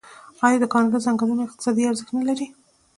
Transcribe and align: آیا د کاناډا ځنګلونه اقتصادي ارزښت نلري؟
آیا 0.45 0.57
د 0.61 0.65
کاناډا 0.73 0.99
ځنګلونه 1.05 1.41
اقتصادي 1.43 1.83
ارزښت 1.87 2.11
نلري؟ 2.17 2.47